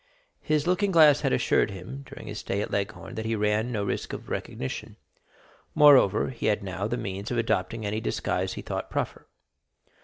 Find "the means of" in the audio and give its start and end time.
6.87-7.37